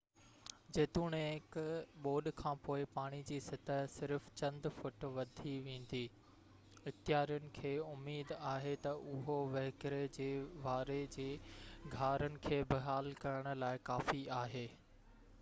[0.75, 1.57] جيتوڻيڪ
[2.05, 6.01] ٻوڏ کانپوءِ پاڻي جي سطح صرف چند فوٽ وڌي ويندي
[6.93, 10.29] اختيارين کي اميد آهي ته اهو وهڪري جي
[10.67, 11.29] واري جي
[11.93, 14.65] گهارن کي بحال ڪرڻ لاءِ ڪافي آهي